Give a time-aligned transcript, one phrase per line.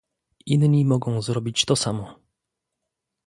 [0.45, 2.15] "Inni mogą zrobić to samo."